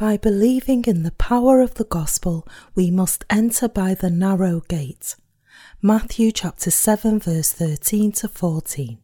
[0.00, 5.14] By believing in the power of the gospel, we must enter by the narrow gate.
[5.82, 8.96] Matthew chapter 7 verse 13 to 14.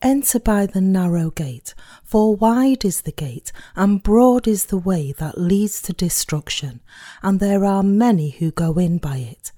[0.00, 1.74] Enter by the narrow gate,
[2.04, 6.80] for wide is the gate, and broad is the way that leads to destruction,
[7.22, 9.52] and there are many who go in by it.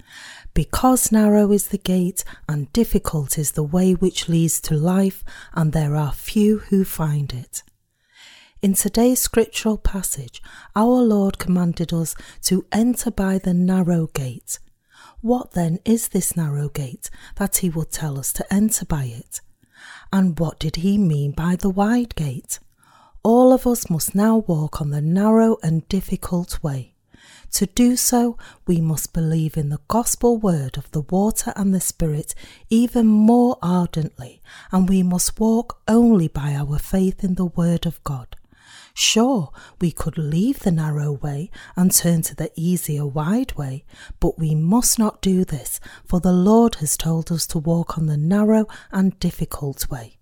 [0.52, 5.22] Because narrow is the gate, and difficult is the way which leads to life,
[5.54, 7.62] and there are few who find it.
[8.62, 10.42] In today's scriptural passage,
[10.76, 14.58] our Lord commanded us to enter by the narrow gate.
[15.22, 19.40] What then is this narrow gate that he would tell us to enter by it?
[20.12, 22.58] And what did he mean by the wide gate?
[23.22, 26.92] All of us must now walk on the narrow and difficult way.
[27.52, 31.80] To do so, we must believe in the gospel word of the water and the
[31.80, 32.34] spirit
[32.68, 38.04] even more ardently, and we must walk only by our faith in the word of
[38.04, 38.36] God.
[38.94, 43.84] Sure, we could leave the narrow way and turn to the easier wide way,
[44.18, 48.06] but we must not do this, for the Lord has told us to walk on
[48.06, 50.18] the narrow and difficult way.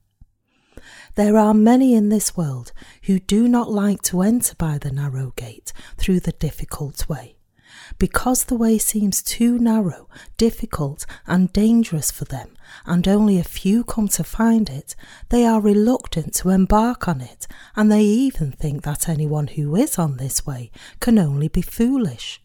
[1.14, 2.72] There are many in this world
[3.04, 7.37] who do not like to enter by the narrow gate through the difficult way.
[7.98, 12.50] Because the way seems too narrow, difficult, and dangerous for them,
[12.84, 14.94] and only a few come to find it,
[15.30, 19.98] they are reluctant to embark on it, and they even think that anyone who is
[19.98, 22.42] on this way can only be foolish.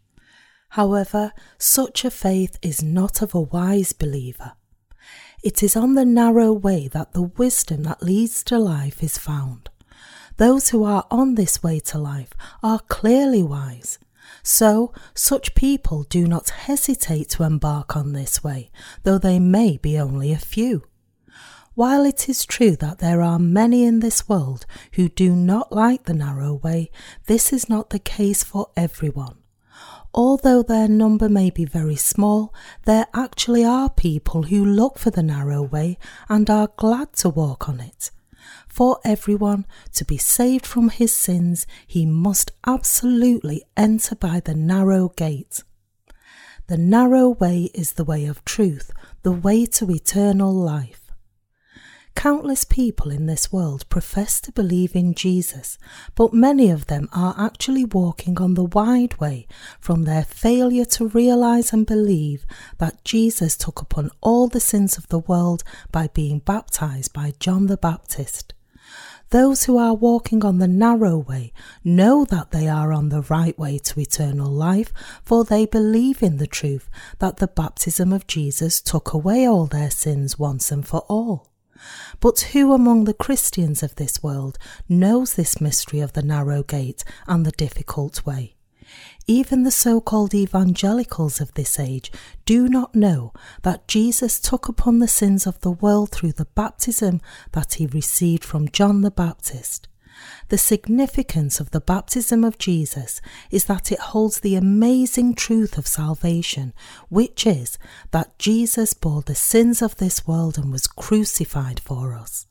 [0.69, 4.53] However, such a faith is not of a wise believer.
[5.43, 9.69] It is on the narrow way that the wisdom that leads to life is found.
[10.37, 12.33] Those who are on this way to life
[12.63, 13.99] are clearly wise.
[14.43, 18.71] So, such people do not hesitate to embark on this way,
[19.03, 20.83] though they may be only a few.
[21.75, 26.03] While it is true that there are many in this world who do not like
[26.03, 26.91] the narrow way,
[27.25, 29.37] this is not the case for everyone.
[30.13, 32.53] Although their number may be very small,
[32.85, 35.97] there actually are people who look for the narrow way
[36.29, 38.11] and are glad to walk on it.
[38.73, 45.09] For everyone to be saved from his sins, he must absolutely enter by the narrow
[45.09, 45.63] gate.
[46.65, 48.89] The narrow way is the way of truth,
[49.21, 51.11] the way to eternal life.
[52.15, 55.77] Countless people in this world profess to believe in Jesus,
[56.15, 59.45] but many of them are actually walking on the wide way
[59.79, 62.43] from their failure to realize and believe
[62.79, 67.67] that Jesus took upon all the sins of the world by being baptized by John
[67.67, 68.55] the Baptist.
[69.33, 73.57] Those who are walking on the narrow way know that they are on the right
[73.57, 78.79] way to eternal life, for they believe in the truth that the baptism of Jesus
[78.79, 81.49] took away all their sins once and for all.
[82.19, 87.03] But who among the Christians of this world knows this mystery of the narrow gate
[87.25, 88.52] and the difficult way?
[89.25, 92.11] Even the so called evangelicals of this age
[92.45, 97.21] do not know that Jesus took upon the sins of the world through the baptism
[97.53, 99.87] that he received from John the Baptist.
[100.49, 105.87] The significance of the baptism of Jesus is that it holds the amazing truth of
[105.87, 106.73] salvation,
[107.09, 107.77] which is
[108.11, 112.45] that Jesus bore the sins of this world and was crucified for us.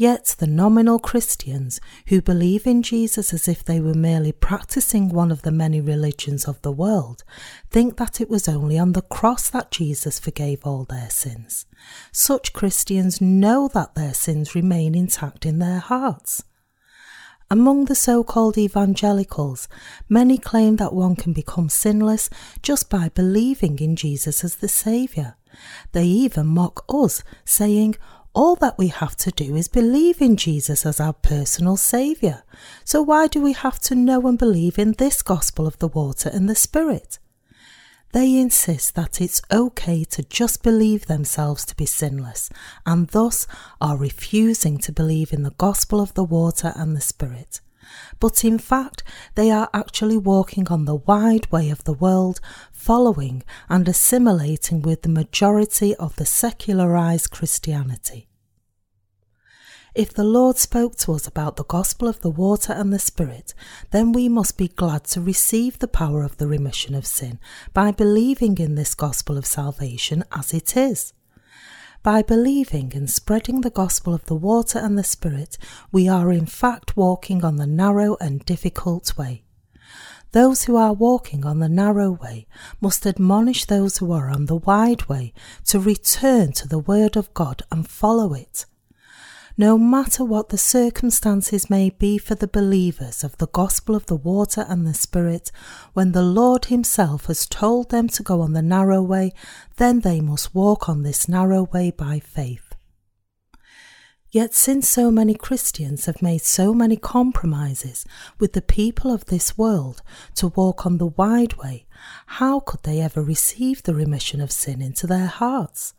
[0.00, 5.32] Yet the nominal Christians who believe in Jesus as if they were merely practicing one
[5.32, 7.24] of the many religions of the world
[7.68, 11.66] think that it was only on the cross that Jesus forgave all their sins.
[12.12, 16.44] Such Christians know that their sins remain intact in their hearts.
[17.50, 19.66] Among the so called evangelicals,
[20.08, 22.30] many claim that one can become sinless
[22.62, 25.36] just by believing in Jesus as the Saviour.
[25.90, 27.96] They even mock us, saying,
[28.38, 32.44] all that we have to do is believe in Jesus as our personal Saviour.
[32.84, 36.30] So why do we have to know and believe in this gospel of the water
[36.32, 37.18] and the Spirit?
[38.12, 42.48] They insist that it's okay to just believe themselves to be sinless
[42.86, 43.48] and thus
[43.80, 47.60] are refusing to believe in the gospel of the water and the Spirit.
[48.20, 49.02] But in fact,
[49.34, 55.02] they are actually walking on the wide way of the world, following and assimilating with
[55.02, 58.27] the majority of the secularized Christianity.
[59.98, 63.52] If the Lord spoke to us about the gospel of the water and the Spirit,
[63.90, 67.40] then we must be glad to receive the power of the remission of sin
[67.74, 71.14] by believing in this gospel of salvation as it is.
[72.04, 75.58] By believing and spreading the gospel of the water and the Spirit,
[75.90, 79.42] we are in fact walking on the narrow and difficult way.
[80.30, 82.46] Those who are walking on the narrow way
[82.80, 85.32] must admonish those who are on the wide way
[85.64, 88.64] to return to the Word of God and follow it.
[89.60, 94.14] No matter what the circumstances may be for the believers of the gospel of the
[94.14, 95.50] water and the Spirit,
[95.94, 99.32] when the Lord Himself has told them to go on the narrow way,
[99.76, 102.76] then they must walk on this narrow way by faith.
[104.30, 108.04] Yet, since so many Christians have made so many compromises
[108.38, 110.02] with the people of this world
[110.36, 111.86] to walk on the wide way,
[112.26, 115.94] how could they ever receive the remission of sin into their hearts?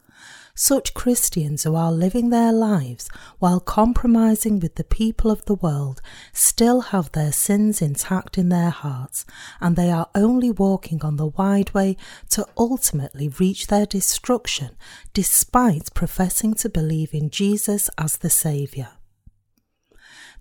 [0.61, 3.07] Such Christians who are living their lives
[3.39, 6.01] while compromising with the people of the world
[6.33, 9.25] still have their sins intact in their hearts,
[9.61, 11.95] and they are only walking on the wide way
[12.31, 14.75] to ultimately reach their destruction,
[15.13, 18.89] despite professing to believe in Jesus as the Saviour.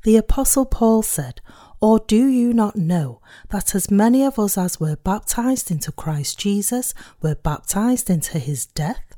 [0.03, 1.41] The Apostle Paul said,
[1.81, 6.41] or do you not know that as many of us as were baptized into Christ
[6.41, 6.93] Jesus
[7.23, 9.15] were baptized into his death?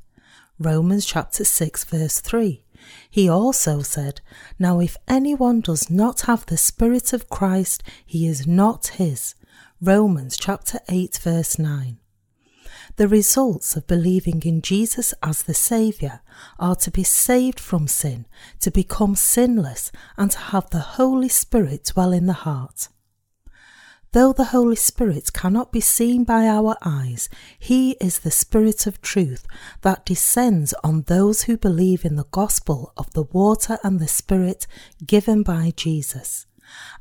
[0.63, 2.63] Romans chapter 6 verse 3.
[3.09, 4.21] He also said,
[4.59, 9.35] Now if anyone does not have the Spirit of Christ, he is not his.
[9.81, 11.97] Romans chapter 8 verse 9.
[12.97, 16.21] The results of believing in Jesus as the Saviour
[16.59, 18.27] are to be saved from sin,
[18.61, 22.89] to become sinless, and to have the Holy Spirit dwell in the heart.
[24.13, 27.29] Though the Holy Spirit cannot be seen by our eyes,
[27.61, 29.47] He is the Spirit of truth
[29.83, 34.67] that descends on those who believe in the gospel of the water and the Spirit
[35.07, 36.47] given by Jesus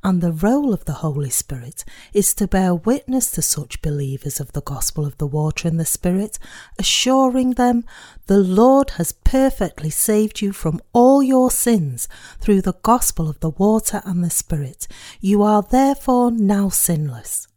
[0.04, 1.84] and the role of the Holy Spirit
[2.14, 5.86] is to bear witness to such believers of the gospel of the water and the
[5.86, 6.40] Spirit,
[6.78, 7.84] assuring them,
[8.28, 12.08] The Lord has perfectly saved you from all your sins
[12.40, 14.88] through the gospel of the water and the Spirit.
[15.20, 17.49] You are therefore now sinless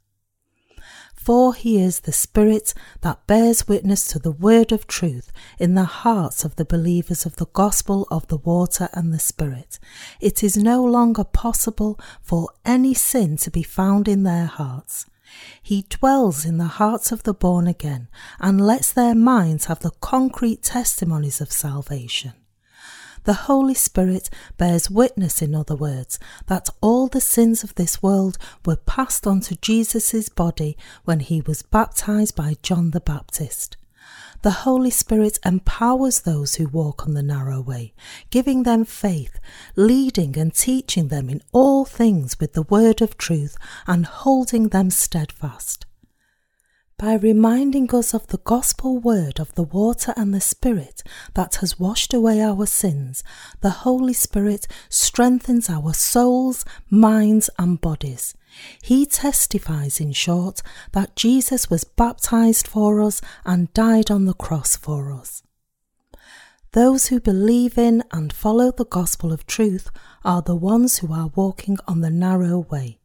[1.22, 5.84] for he is the Spirit that bears witness to the word of truth in the
[5.84, 9.78] hearts of the believers of the gospel of the water and the Spirit.
[10.20, 15.06] It is no longer possible for any sin to be found in their hearts.
[15.62, 18.08] He dwells in the hearts of the born again
[18.40, 22.32] and lets their minds have the concrete testimonies of salvation.
[23.24, 28.36] The Holy Spirit bears witness, in other words, that all the sins of this world
[28.66, 33.76] were passed on to Jesus' body when he was baptized by John the Baptist.
[34.42, 37.94] The Holy Spirit empowers those who walk on the narrow way,
[38.30, 39.38] giving them faith,
[39.76, 44.90] leading and teaching them in all things with the word of truth, and holding them
[44.90, 45.86] steadfast
[47.02, 51.02] by reminding us of the gospel word of the water and the Spirit
[51.34, 53.24] that has washed away our sins,
[53.60, 58.36] the Holy Spirit strengthens our souls, minds, and bodies.
[58.84, 60.62] He testifies, in short,
[60.92, 65.42] that Jesus was baptized for us and died on the cross for us.
[66.70, 69.90] Those who believe in and follow the gospel of truth
[70.24, 73.00] are the ones who are walking on the narrow way.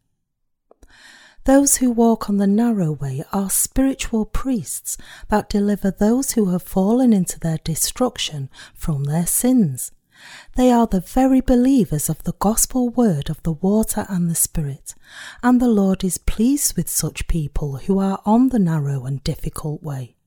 [1.47, 4.97] Those who walk on the narrow way are spiritual priests
[5.29, 9.93] that deliver those who have fallen into their destruction from their sins.
[10.57, 14.93] They are the very believers of the gospel word of the water and the Spirit,
[15.41, 19.81] and the Lord is pleased with such people who are on the narrow and difficult
[19.81, 20.17] way.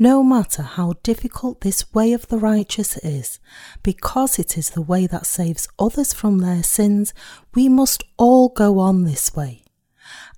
[0.00, 3.38] No matter how difficult this way of the righteous is,
[3.84, 7.14] because it is the way that saves others from their sins,
[7.54, 9.62] we must all go on this way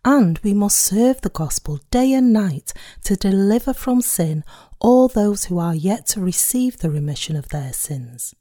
[0.05, 2.73] and we must serve the gospel day and night
[3.05, 4.45] to deliver from sin
[4.81, 8.35] all those who are yet to receive the remission of their sins.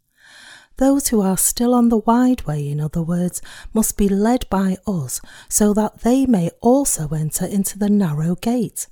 [0.77, 3.41] Those who are still on the wide way, in other words,
[3.73, 8.87] must be led by us so that they may also enter into the narrow gate.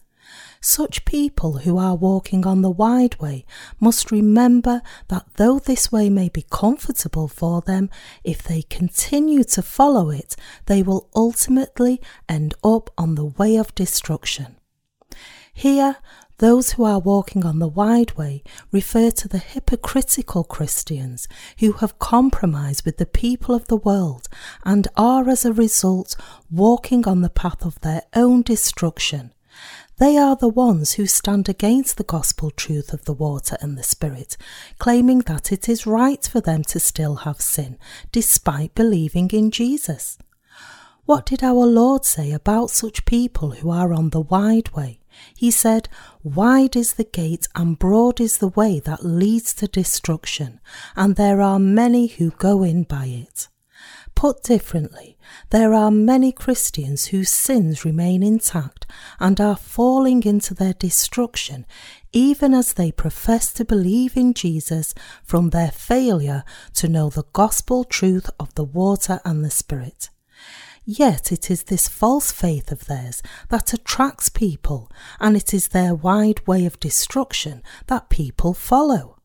[0.62, 3.46] Such people who are walking on the wide way
[3.80, 7.90] must remember that though this way may be comfortable for them,
[8.26, 10.36] if they continue to follow it,
[10.66, 14.58] they will ultimately end up on the way of destruction.
[15.54, 15.96] Here,
[16.40, 21.28] those who are walking on the wide way refer to the hypocritical Christians
[21.60, 24.28] who have compromised with the people of the world
[24.66, 26.16] and are as a result
[26.52, 29.34] walking on the path of their own destruction.
[30.00, 33.84] They are the ones who stand against the gospel truth of the water and the
[33.84, 34.38] Spirit,
[34.78, 37.78] claiming that it is right for them to still have sin,
[38.14, 40.18] despite believing in Jesus.
[41.04, 45.02] What did our Lord say about such people who are on the wide way?
[45.36, 45.90] He said,
[46.24, 50.62] Wide is the gate and broad is the way that leads to destruction,
[50.96, 53.50] and there are many who go in by it.
[54.20, 55.18] Put differently,
[55.50, 58.86] there are many Christians whose sins remain intact
[59.18, 61.66] and are falling into their destruction
[62.12, 67.86] even as they profess to believe in Jesus from their failure to know the gospel
[67.86, 70.10] truth of the water and the Spirit.
[70.84, 75.96] Yet it is this false faith of theirs that attracts people, and it is their
[75.96, 79.19] wide way of destruction that people follow.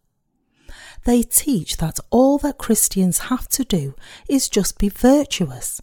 [1.04, 3.94] They teach that all that Christians have to do
[4.28, 5.80] is just be virtuous.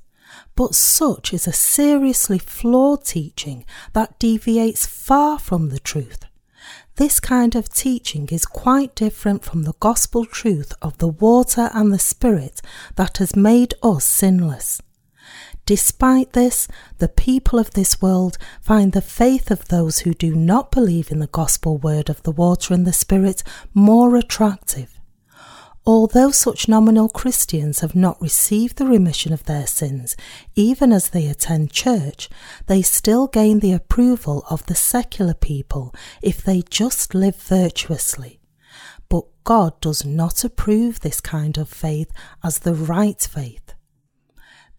[0.55, 6.25] But such is a seriously flawed teaching that deviates far from the truth.
[6.95, 11.91] This kind of teaching is quite different from the gospel truth of the water and
[11.91, 12.61] the Spirit
[12.95, 14.81] that has made us sinless.
[15.65, 20.71] Despite this, the people of this world find the faith of those who do not
[20.71, 24.90] believe in the gospel word of the water and the Spirit more attractive.
[25.85, 30.15] Although such nominal Christians have not received the remission of their sins,
[30.55, 32.29] even as they attend church,
[32.67, 38.39] they still gain the approval of the secular people if they just live virtuously.
[39.09, 42.11] But God does not approve this kind of faith
[42.43, 43.70] as the right faith.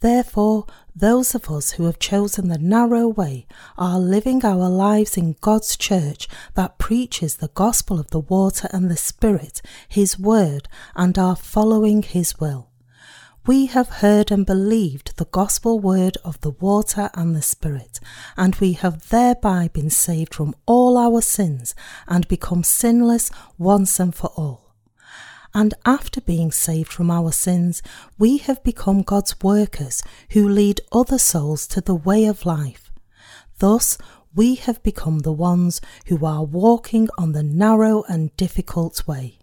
[0.02, 0.66] Therefore,
[0.96, 3.46] those of us who have chosen the narrow way
[3.78, 8.90] are living our lives in God's church that preaches the gospel of the water and
[8.90, 10.66] the Spirit, His word,
[10.96, 12.68] and are following His will.
[13.46, 18.00] We have heard and believed the gospel word of the water and the Spirit,
[18.36, 21.76] and we have thereby been saved from all our sins
[22.08, 24.71] and become sinless once and for all
[25.54, 27.82] and after being saved from our sins,
[28.18, 32.90] we have become God's workers who lead other souls to the way of life.
[33.58, 33.98] Thus,
[34.34, 39.38] we have become the ones who are walking on the narrow and difficult way.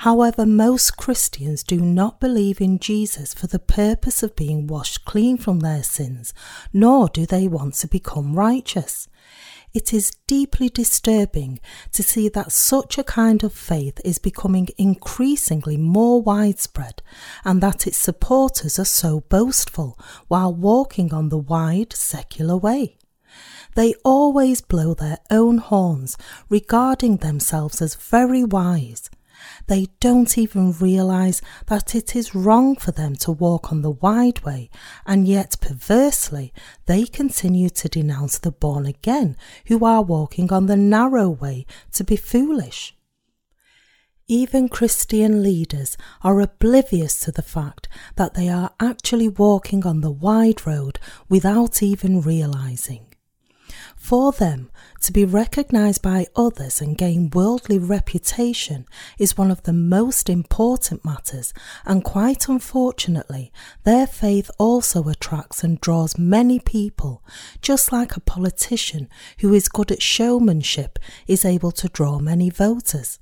[0.00, 5.36] However, most Christians do not believe in Jesus for the purpose of being washed clean
[5.36, 6.32] from their sins,
[6.72, 9.08] nor do they want to become righteous.
[9.72, 11.60] It is deeply disturbing
[11.92, 17.02] to see that such a kind of faith is becoming increasingly more widespread
[17.44, 19.96] and that its supporters are so boastful
[20.26, 22.98] while walking on the wide secular way.
[23.76, 26.16] They always blow their own horns,
[26.48, 29.08] regarding themselves as very wise
[29.66, 34.40] they don't even realize that it is wrong for them to walk on the wide
[34.40, 34.70] way,
[35.06, 36.52] and yet perversely
[36.86, 42.04] they continue to denounce the born again who are walking on the narrow way to
[42.04, 42.96] be foolish.
[44.28, 50.10] Even Christian leaders are oblivious to the fact that they are actually walking on the
[50.10, 53.09] wide road without even realizing.
[54.00, 54.70] For them,
[55.02, 58.86] to be recognized by others and gain worldly reputation
[59.18, 61.52] is one of the most important matters,
[61.84, 63.52] and quite unfortunately,
[63.84, 67.22] their faith also attracts and draws many people,
[67.62, 69.08] just like a politician
[69.40, 73.20] who is good at showmanship is able to draw many voters.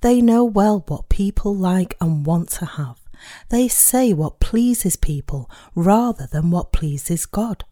[0.00, 3.00] They know well what people like and want to have.
[3.48, 7.64] They say what pleases people rather than what pleases God.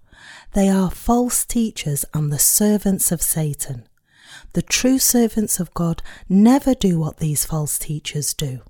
[0.52, 3.88] They are false teachers and the servants of Satan.
[4.52, 8.60] The true servants of God never do what these false teachers do.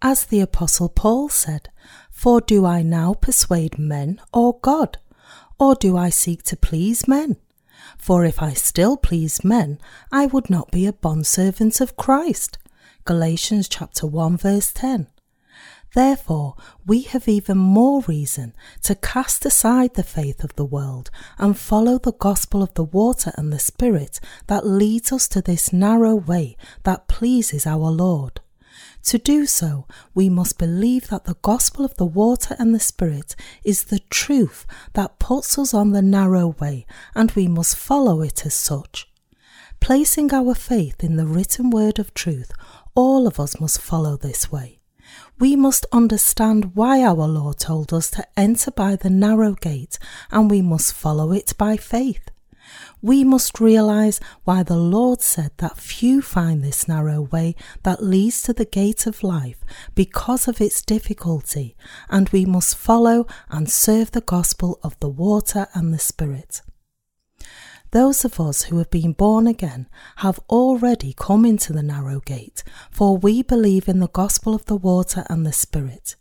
[0.00, 1.70] As the Apostle Paul said,
[2.10, 4.98] For do I now persuade men or God?
[5.58, 7.36] Or do I seek to please men?
[7.96, 9.78] For if I still pleased men,
[10.12, 12.58] I would not be a bondservant of Christ.
[13.04, 15.08] Galatians chapter 1 verse 10.
[15.94, 16.54] Therefore,
[16.86, 21.98] we have even more reason to cast aside the faith of the world and follow
[21.98, 26.56] the gospel of the water and the Spirit that leads us to this narrow way
[26.82, 28.40] that pleases our Lord.
[29.04, 33.34] To do so, we must believe that the gospel of the water and the Spirit
[33.64, 38.44] is the truth that puts us on the narrow way, and we must follow it
[38.44, 39.08] as such.
[39.80, 42.52] Placing our faith in the written word of truth,
[42.94, 44.77] all of us must follow this way
[45.38, 49.98] we must understand why our Lord told us to enter by the narrow gate
[50.30, 52.30] and we must follow it by faith.
[53.00, 57.54] We must realize why the Lord said that few find this narrow way
[57.84, 59.64] that leads to the gate of life
[59.94, 61.76] because of its difficulty,
[62.10, 66.60] and we must follow and serve the gospel of the water and the Spirit.
[67.90, 72.62] Those of us who have been born again have already come into the narrow gate,
[72.90, 76.16] for we believe in the gospel of the water and the Spirit.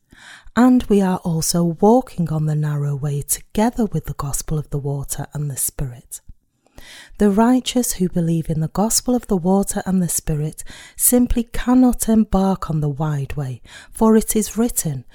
[0.55, 4.79] And we are also walking on the narrow way together with the gospel of the
[4.79, 6.21] water and the Spirit.
[7.17, 10.63] The righteous who believe in the gospel of the water and the Spirit
[10.95, 15.05] simply cannot embark on the wide way, for it is written,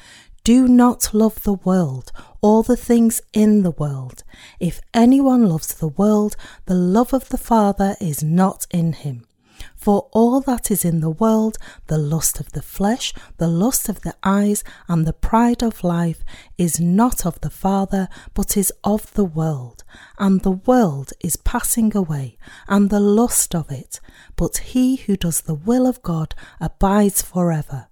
[0.45, 4.25] Do not love the world or the things in the world.
[4.59, 6.35] If anyone loves the world,
[6.67, 9.25] the love of the Father is not in him.
[9.77, 14.01] For all that is in the world, the lust of the flesh, the lust of
[14.01, 16.25] the eyes, and the pride of life,
[16.59, 19.85] is not of the Father, but is of the world.
[20.19, 24.01] And the world is passing away, and the lust of it.
[24.35, 27.87] But he who does the will of God abides forever.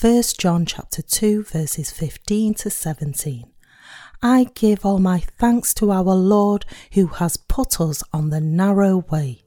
[0.00, 3.44] 1 John chapter 2 verses 15 to 17.
[4.20, 9.04] I give all my thanks to our Lord who has put us on the narrow
[9.08, 9.43] way.